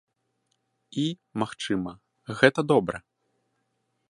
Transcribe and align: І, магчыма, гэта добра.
І, 1.01 1.03
магчыма, 1.43 1.91
гэта 2.41 2.59
добра. 2.73 2.97